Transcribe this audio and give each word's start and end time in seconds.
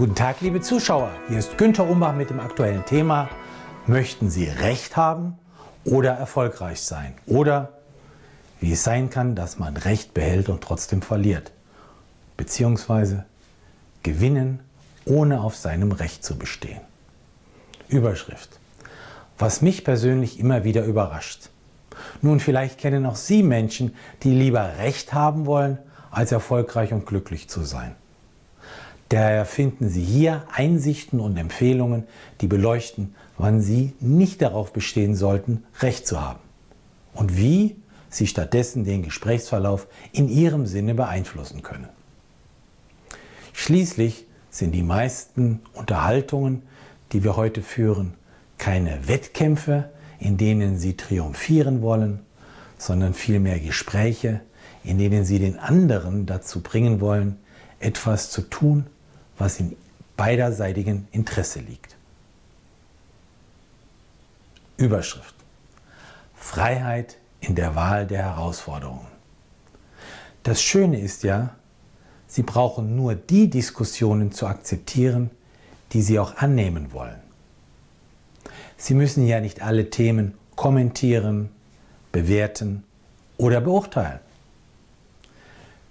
Guten 0.00 0.14
Tag, 0.14 0.40
liebe 0.40 0.62
Zuschauer. 0.62 1.10
Hier 1.28 1.38
ist 1.38 1.58
Günter 1.58 1.86
Umbach 1.86 2.14
mit 2.14 2.30
dem 2.30 2.40
aktuellen 2.40 2.86
Thema. 2.86 3.28
Möchten 3.86 4.30
Sie 4.30 4.46
Recht 4.46 4.96
haben 4.96 5.36
oder 5.84 6.12
erfolgreich 6.12 6.80
sein? 6.80 7.12
Oder 7.26 7.74
wie 8.60 8.72
es 8.72 8.82
sein 8.82 9.10
kann, 9.10 9.34
dass 9.34 9.58
man 9.58 9.76
Recht 9.76 10.14
behält 10.14 10.48
und 10.48 10.62
trotzdem 10.62 11.02
verliert. 11.02 11.52
Beziehungsweise 12.38 13.26
gewinnen, 14.02 14.60
ohne 15.04 15.42
auf 15.42 15.54
seinem 15.54 15.92
Recht 15.92 16.24
zu 16.24 16.38
bestehen. 16.38 16.80
Überschrift. 17.88 18.58
Was 19.36 19.60
mich 19.60 19.84
persönlich 19.84 20.40
immer 20.40 20.64
wieder 20.64 20.82
überrascht. 20.86 21.50
Nun, 22.22 22.40
vielleicht 22.40 22.78
kennen 22.78 23.04
auch 23.04 23.16
Sie 23.16 23.42
Menschen, 23.42 23.94
die 24.22 24.32
lieber 24.32 24.78
Recht 24.78 25.12
haben 25.12 25.44
wollen, 25.44 25.76
als 26.10 26.32
erfolgreich 26.32 26.94
und 26.94 27.04
glücklich 27.04 27.50
zu 27.50 27.64
sein. 27.64 27.96
Daher 29.10 29.44
finden 29.44 29.88
Sie 29.88 30.04
hier 30.04 30.44
Einsichten 30.52 31.18
und 31.18 31.36
Empfehlungen, 31.36 32.04
die 32.40 32.46
beleuchten, 32.46 33.16
wann 33.36 33.60
Sie 33.60 33.92
nicht 33.98 34.40
darauf 34.40 34.72
bestehen 34.72 35.16
sollten, 35.16 35.64
Recht 35.80 36.06
zu 36.06 36.22
haben 36.22 36.38
und 37.12 37.36
wie 37.36 37.74
Sie 38.08 38.28
stattdessen 38.28 38.84
den 38.84 39.02
Gesprächsverlauf 39.02 39.88
in 40.12 40.28
Ihrem 40.28 40.64
Sinne 40.64 40.94
beeinflussen 40.94 41.62
können. 41.62 41.88
Schließlich 43.52 44.26
sind 44.48 44.72
die 44.76 44.82
meisten 44.82 45.60
Unterhaltungen, 45.72 46.62
die 47.10 47.24
wir 47.24 47.34
heute 47.34 47.62
führen, 47.62 48.14
keine 48.58 49.08
Wettkämpfe, 49.08 49.90
in 50.20 50.36
denen 50.36 50.78
Sie 50.78 50.96
triumphieren 50.96 51.82
wollen, 51.82 52.20
sondern 52.78 53.14
vielmehr 53.14 53.58
Gespräche, 53.58 54.40
in 54.84 54.98
denen 54.98 55.24
Sie 55.24 55.40
den 55.40 55.58
anderen 55.58 56.26
dazu 56.26 56.60
bringen 56.62 57.00
wollen, 57.00 57.38
etwas 57.80 58.30
zu 58.30 58.42
tun, 58.42 58.86
was 59.40 59.58
in 59.58 59.74
beiderseitigen 60.16 61.08
Interesse 61.12 61.60
liegt. 61.60 61.96
Überschrift. 64.76 65.34
Freiheit 66.34 67.16
in 67.40 67.54
der 67.54 67.74
Wahl 67.74 68.06
der 68.06 68.22
Herausforderungen. 68.22 69.08
Das 70.42 70.62
Schöne 70.62 71.00
ist 71.00 71.22
ja, 71.22 71.54
Sie 72.26 72.42
brauchen 72.42 72.94
nur 72.94 73.14
die 73.14 73.50
Diskussionen 73.50 74.30
zu 74.30 74.46
akzeptieren, 74.46 75.30
die 75.92 76.02
Sie 76.02 76.18
auch 76.18 76.36
annehmen 76.36 76.92
wollen. 76.92 77.18
Sie 78.76 78.94
müssen 78.94 79.26
ja 79.26 79.40
nicht 79.40 79.62
alle 79.62 79.90
Themen 79.90 80.34
kommentieren, 80.54 81.50
bewerten 82.12 82.84
oder 83.36 83.60
beurteilen. 83.60 84.20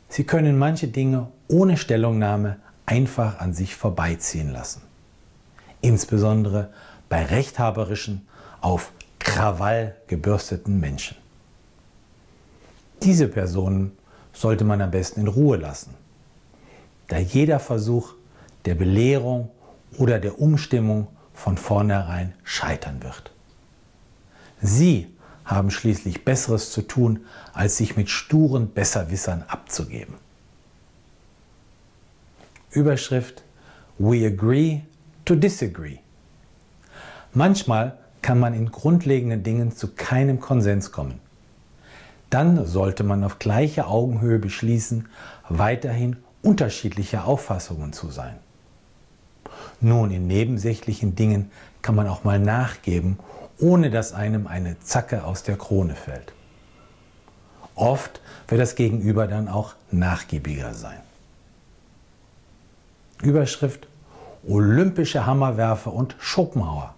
Sie 0.07 0.23
können 0.23 0.57
manche 0.57 0.87
Dinge 0.87 1.27
ohne 1.47 1.77
Stellungnahme 1.77 2.57
einfach 2.89 3.39
an 3.39 3.53
sich 3.53 3.75
vorbeiziehen 3.75 4.51
lassen. 4.51 4.81
Insbesondere 5.81 6.73
bei 7.07 7.23
rechthaberischen, 7.23 8.27
auf 8.61 8.91
Krawall 9.19 9.95
gebürsteten 10.07 10.79
Menschen. 10.79 11.15
Diese 13.03 13.27
Personen 13.27 13.91
sollte 14.33 14.63
man 14.63 14.81
am 14.81 14.89
besten 14.89 15.21
in 15.21 15.27
Ruhe 15.27 15.57
lassen, 15.57 15.93
da 17.07 17.19
jeder 17.19 17.59
Versuch 17.59 18.15
der 18.65 18.73
Belehrung 18.73 19.51
oder 19.97 20.19
der 20.19 20.39
Umstimmung 20.39 21.07
von 21.33 21.57
vornherein 21.57 22.33
scheitern 22.43 23.03
wird. 23.03 23.31
Sie 24.61 25.07
haben 25.45 25.69
schließlich 25.69 26.25
Besseres 26.25 26.71
zu 26.71 26.81
tun, 26.81 27.25
als 27.53 27.77
sich 27.77 27.95
mit 27.95 28.09
sturen 28.09 28.73
Besserwissern 28.73 29.43
abzugeben. 29.47 30.15
Überschrift 32.71 33.43
We 33.97 34.25
agree 34.25 34.81
to 35.25 35.35
disagree. 35.35 35.97
Manchmal 37.33 37.97
kann 38.21 38.39
man 38.39 38.53
in 38.53 38.71
grundlegenden 38.71 39.43
Dingen 39.43 39.71
zu 39.71 39.89
keinem 39.93 40.39
Konsens 40.39 40.91
kommen. 40.91 41.19
Dann 42.29 42.65
sollte 42.65 43.03
man 43.03 43.23
auf 43.23 43.39
gleicher 43.39 43.87
Augenhöhe 43.87 44.39
beschließen, 44.39 45.07
weiterhin 45.49 46.17
unterschiedlicher 46.41 47.25
Auffassungen 47.25 47.91
zu 47.91 48.09
sein. 48.09 48.37
Nun, 49.81 50.11
in 50.11 50.27
nebensächlichen 50.27 51.15
Dingen 51.15 51.51
kann 51.81 51.95
man 51.95 52.07
auch 52.07 52.23
mal 52.23 52.39
nachgeben, 52.39 53.17
ohne 53.59 53.89
dass 53.89 54.13
einem 54.13 54.47
eine 54.47 54.79
Zacke 54.79 55.23
aus 55.23 55.43
der 55.43 55.57
Krone 55.57 55.95
fällt. 55.95 56.33
Oft 57.75 58.21
wird 58.47 58.61
das 58.61 58.75
Gegenüber 58.75 59.27
dann 59.27 59.47
auch 59.47 59.75
nachgiebiger 59.91 60.73
sein. 60.73 60.99
Überschrift 63.21 63.87
Olympische 64.47 65.25
Hammerwerfer 65.25 65.93
und 65.93 66.15
Schopenhauer. 66.19 66.95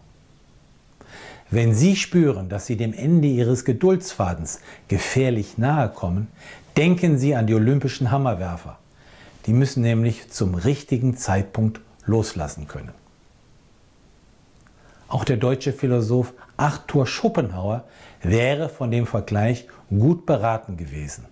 Wenn 1.50 1.74
Sie 1.74 1.96
spüren, 1.96 2.48
dass 2.48 2.66
Sie 2.66 2.78
dem 2.78 2.94
Ende 2.94 3.28
Ihres 3.28 3.66
Geduldsfadens 3.66 4.62
gefährlich 4.88 5.58
nahe 5.58 5.90
kommen, 5.90 6.28
denken 6.78 7.18
Sie 7.18 7.36
an 7.36 7.48
die 7.48 7.56
olympischen 7.56 8.12
Hammerwerfer. 8.12 8.78
Die 9.48 9.54
müssen 9.54 9.82
nämlich 9.82 10.30
zum 10.30 10.54
richtigen 10.56 11.18
Zeitpunkt 11.18 11.82
loslassen 12.06 12.68
können. 12.68 12.92
Auch 15.08 15.26
der 15.26 15.38
deutsche 15.38 15.74
Philosoph 15.74 16.34
Arthur 16.56 17.06
Schopenhauer 17.06 17.84
wäre 18.22 18.70
von 18.70 18.92
dem 18.92 19.08
Vergleich 19.08 19.68
gut 19.90 20.26
beraten 20.26 20.78
gewesen. 20.78 21.26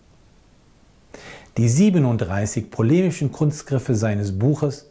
Die 1.60 1.68
37 1.68 2.72
polemischen 2.72 3.34
Kunstgriffe 3.34 3.94
seines 3.94 4.40
Buches 4.40 4.86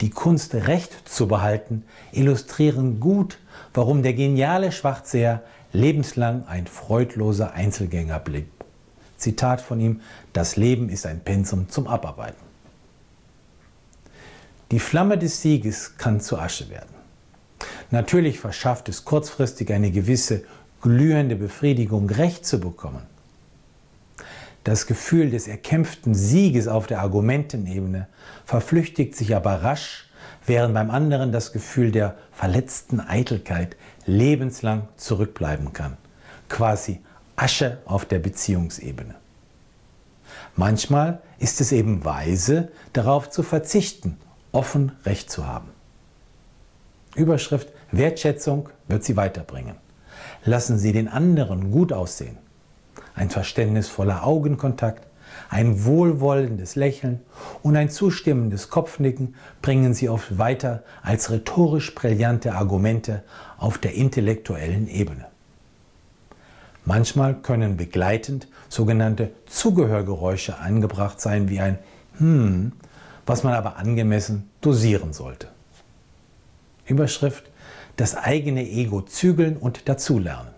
Die 0.00 0.10
Kunst 0.10 0.54
Recht 0.54 1.08
zu 1.08 1.26
behalten 1.26 1.82
illustrieren 2.12 3.00
gut, 3.00 3.38
warum 3.72 4.04
der 4.04 4.14
geniale 4.14 4.70
Schwarzseher 4.70 5.42
lebenslang 5.72 6.46
ein 6.46 6.68
freudloser 6.68 7.54
Einzelgänger 7.54 8.20
blieb. 8.20 8.46
Zitat 9.16 9.60
von 9.60 9.80
ihm, 9.80 10.02
das 10.32 10.54
Leben 10.54 10.88
ist 10.88 11.04
ein 11.04 11.18
Pensum 11.18 11.68
zum 11.68 11.88
Abarbeiten. 11.88 12.46
Die 14.70 14.78
Flamme 14.78 15.18
des 15.18 15.42
Sieges 15.42 15.96
kann 15.96 16.20
zu 16.20 16.38
Asche 16.38 16.70
werden. 16.70 16.94
Natürlich 17.90 18.38
verschafft 18.38 18.88
es 18.88 19.04
kurzfristig 19.04 19.72
eine 19.72 19.90
gewisse 19.90 20.44
glühende 20.80 21.34
Befriedigung, 21.34 22.08
Recht 22.08 22.46
zu 22.46 22.60
bekommen. 22.60 23.02
Das 24.64 24.86
Gefühl 24.86 25.30
des 25.30 25.46
erkämpften 25.46 26.14
Sieges 26.14 26.68
auf 26.68 26.86
der 26.86 27.00
Argumentenebene 27.00 28.08
verflüchtigt 28.46 29.14
sich 29.14 29.36
aber 29.36 29.62
rasch, 29.62 30.08
während 30.46 30.72
beim 30.72 30.90
anderen 30.90 31.32
das 31.32 31.52
Gefühl 31.52 31.92
der 31.92 32.16
verletzten 32.32 32.98
Eitelkeit 32.98 33.76
lebenslang 34.06 34.88
zurückbleiben 34.96 35.74
kann. 35.74 35.98
Quasi 36.48 37.00
Asche 37.36 37.78
auf 37.84 38.06
der 38.06 38.20
Beziehungsebene. 38.20 39.14
Manchmal 40.56 41.20
ist 41.38 41.60
es 41.60 41.70
eben 41.70 42.04
weise, 42.06 42.68
darauf 42.94 43.28
zu 43.28 43.42
verzichten, 43.42 44.16
offen 44.52 44.92
Recht 45.04 45.30
zu 45.30 45.46
haben. 45.46 45.68
Überschrift 47.16 47.68
Wertschätzung 47.92 48.70
wird 48.88 49.04
Sie 49.04 49.16
weiterbringen. 49.16 49.76
Lassen 50.44 50.78
Sie 50.78 50.92
den 50.92 51.08
anderen 51.08 51.70
gut 51.70 51.92
aussehen 51.92 52.38
ein 53.14 53.30
verständnisvoller 53.30 54.24
Augenkontakt, 54.24 55.06
ein 55.50 55.84
wohlwollendes 55.84 56.76
Lächeln 56.76 57.20
und 57.62 57.76
ein 57.76 57.90
zustimmendes 57.90 58.70
Kopfnicken 58.70 59.34
bringen 59.62 59.94
sie 59.94 60.08
oft 60.08 60.38
weiter 60.38 60.82
als 61.02 61.30
rhetorisch 61.30 61.94
brillante 61.94 62.54
Argumente 62.54 63.22
auf 63.58 63.78
der 63.78 63.94
intellektuellen 63.94 64.88
Ebene. 64.88 65.26
Manchmal 66.84 67.34
können 67.34 67.76
begleitend 67.76 68.46
sogenannte 68.68 69.30
Zugehörgeräusche 69.46 70.58
angebracht 70.58 71.20
sein 71.20 71.48
wie 71.48 71.60
ein 71.60 71.78
Hm, 72.18 72.72
was 73.26 73.42
man 73.42 73.54
aber 73.54 73.76
angemessen 73.76 74.50
dosieren 74.60 75.12
sollte. 75.12 75.48
Überschrift 76.86 77.44
Das 77.96 78.16
eigene 78.16 78.68
Ego 78.68 79.02
zügeln 79.02 79.56
und 79.56 79.88
dazulernen 79.88 80.53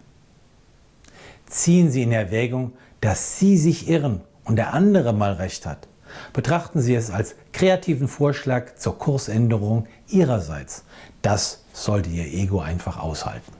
ziehen 1.46 1.90
Sie 1.90 2.02
in 2.02 2.12
Erwägung, 2.12 2.72
dass 3.00 3.38
Sie 3.38 3.56
sich 3.56 3.88
irren 3.88 4.20
und 4.44 4.56
der 4.56 4.74
andere 4.74 5.12
mal 5.12 5.32
recht 5.32 5.66
hat. 5.66 5.88
Betrachten 6.32 6.80
Sie 6.80 6.94
es 6.94 7.10
als 7.10 7.34
kreativen 7.52 8.08
Vorschlag 8.08 8.76
zur 8.76 8.98
Kursänderung 8.98 9.86
Ihrerseits. 10.08 10.84
Das 11.22 11.64
sollte 11.72 12.10
Ihr 12.10 12.26
Ego 12.26 12.60
einfach 12.60 12.98
aushalten. 12.98 13.52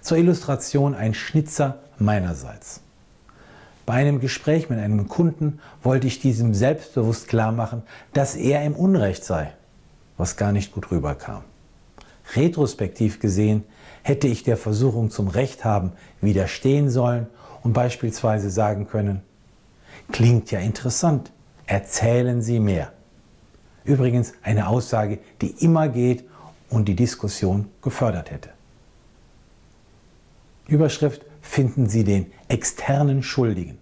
Zur 0.00 0.18
Illustration 0.18 0.94
ein 0.94 1.14
Schnitzer 1.14 1.78
meinerseits. 1.98 2.80
Bei 3.84 3.94
einem 3.94 4.20
Gespräch 4.20 4.68
mit 4.68 4.78
einem 4.78 5.08
Kunden 5.08 5.60
wollte 5.82 6.06
ich 6.06 6.18
diesem 6.18 6.54
selbstbewusst 6.54 7.28
klar 7.28 7.52
machen, 7.52 7.82
dass 8.12 8.34
er 8.34 8.64
im 8.64 8.74
Unrecht 8.74 9.24
sei, 9.24 9.52
was 10.16 10.36
gar 10.36 10.52
nicht 10.52 10.72
gut 10.72 10.90
rüberkam. 10.90 11.44
Retrospektiv 12.34 13.20
gesehen 13.20 13.64
hätte 14.02 14.26
ich 14.26 14.42
der 14.42 14.56
Versuchung 14.56 15.10
zum 15.10 15.28
Recht 15.28 15.64
haben 15.64 15.92
widerstehen 16.20 16.90
sollen 16.90 17.26
und 17.62 17.72
beispielsweise 17.72 18.50
sagen 18.50 18.86
können, 18.88 19.22
klingt 20.12 20.50
ja 20.50 20.60
interessant, 20.60 21.32
erzählen 21.66 22.42
Sie 22.42 22.60
mehr. 22.60 22.92
Übrigens 23.84 24.34
eine 24.42 24.68
Aussage, 24.68 25.18
die 25.40 25.50
immer 25.64 25.88
geht 25.88 26.24
und 26.70 26.86
die 26.88 26.96
Diskussion 26.96 27.68
gefördert 27.82 28.30
hätte. 28.30 28.50
Überschrift 30.68 31.22
finden 31.40 31.88
Sie 31.88 32.02
den 32.02 32.32
externen 32.48 33.22
Schuldigen. 33.22 33.78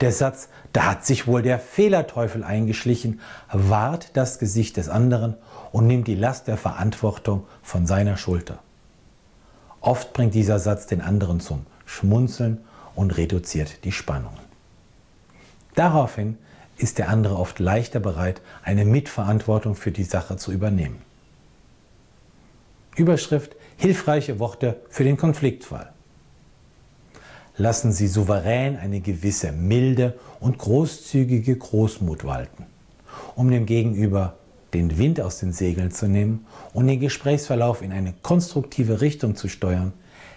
Der 0.00 0.12
Satz, 0.12 0.48
da 0.72 0.86
hat 0.86 1.04
sich 1.04 1.26
wohl 1.26 1.42
der 1.42 1.58
Fehlerteufel 1.58 2.44
eingeschlichen, 2.44 3.20
wahrt 3.52 4.16
das 4.16 4.38
Gesicht 4.38 4.76
des 4.76 4.88
anderen 4.88 5.34
und 5.72 5.86
nimmt 5.86 6.06
die 6.06 6.14
Last 6.14 6.48
der 6.48 6.56
Verantwortung 6.56 7.46
von 7.62 7.86
seiner 7.86 8.16
Schulter. 8.16 8.58
Oft 9.80 10.12
bringt 10.12 10.34
dieser 10.34 10.58
Satz 10.58 10.86
den 10.86 11.00
anderen 11.00 11.40
zum 11.40 11.66
Schmunzeln 11.86 12.58
und 12.94 13.16
reduziert 13.16 13.84
die 13.84 13.92
Spannungen. 13.92 14.38
Daraufhin 15.74 16.36
ist 16.76 16.98
der 16.98 17.08
andere 17.08 17.36
oft 17.36 17.58
leichter 17.58 18.00
bereit, 18.00 18.40
eine 18.62 18.84
Mitverantwortung 18.84 19.74
für 19.74 19.90
die 19.90 20.04
Sache 20.04 20.36
zu 20.36 20.52
übernehmen. 20.52 21.02
Überschrift 22.96 23.56
Hilfreiche 23.76 24.38
Worte 24.38 24.76
für 24.90 25.04
den 25.04 25.16
Konfliktfall. 25.16 25.92
Lassen 27.56 27.92
Sie 27.92 28.08
souverän 28.08 28.76
eine 28.76 29.00
gewisse 29.00 29.52
milde 29.52 30.18
und 30.40 30.58
großzügige 30.58 31.56
Großmut 31.56 32.24
walten, 32.24 32.64
um 33.34 33.50
dem 33.50 33.66
Gegenüber 33.66 34.36
den 34.72 34.98
Wind 34.98 35.20
aus 35.20 35.38
den 35.38 35.52
Segeln 35.52 35.90
zu 35.90 36.06
nehmen 36.06 36.46
und 36.72 36.86
den 36.86 37.00
Gesprächsverlauf 37.00 37.82
in 37.82 37.92
eine 37.92 38.14
konstruktive 38.22 39.00
Richtung 39.00 39.34
zu 39.36 39.48
steuern, 39.48 39.92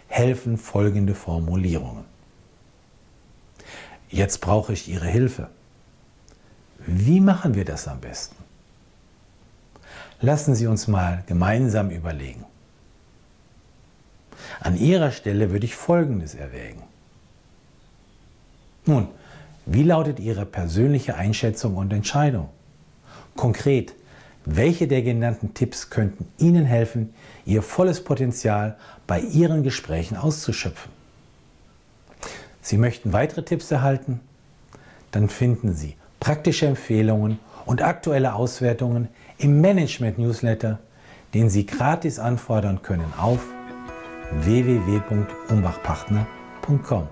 helfen 0.08 0.58
folgende 0.58 1.16
Formulierungen. 1.16 2.04
Jetzt 4.10 4.42
brauche 4.42 4.74
ich 4.74 4.90
Ihre 4.90 5.08
Hilfe. 5.08 5.50
Wie 6.86 7.20
machen 7.20 7.56
wir 7.56 7.66
das 7.66 7.88
am 7.88 8.00
besten? 8.00 8.36
Lassen 10.22 10.56
Sie 10.56 10.68
uns 10.68 10.88
mal 10.88 11.24
gemeinsam 11.26 11.90
überlegen. 11.90 12.46
An 14.60 14.78
Ihrer 14.78 15.12
Stelle 15.12 15.52
würde 15.52 15.66
ich 15.66 15.76
Folgendes 15.76 16.36
erwägen. 16.36 16.84
Nun, 18.86 19.08
wie 19.66 19.84
lautet 19.84 20.20
Ihre 20.20 20.46
persönliche 20.46 21.16
Einschätzung 21.16 21.78
und 21.78 21.94
Entscheidung? 21.94 22.50
Konkret, 23.36 23.96
welche 24.46 24.88
der 24.88 25.02
genannten 25.02 25.54
Tipps 25.54 25.90
könnten 25.90 26.28
Ihnen 26.38 26.66
helfen, 26.66 27.14
Ihr 27.46 27.62
volles 27.62 28.04
Potenzial 28.04 28.76
bei 29.08 29.22
Ihren 29.22 29.64
Gesprächen 29.64 30.18
auszuschöpfen? 30.18 30.92
Sie 32.62 32.78
möchten 32.78 33.14
weitere 33.14 33.44
Tipps 33.44 33.72
erhalten? 33.72 34.20
Dann 35.12 35.30
finden 35.30 35.74
Sie 35.74 35.96
praktische 36.20 36.66
Empfehlungen 36.66 37.40
und 37.66 37.82
aktuelle 37.82 38.36
Auswertungen 38.36 39.08
im 39.38 39.62
Management-Newsletter, 39.62 40.80
den 41.34 41.50
Sie 41.50 41.66
gratis 41.66 42.20
anfordern 42.20 42.82
können 42.82 43.14
auf 43.18 43.40
www.umbachpartner.com. 44.42 47.08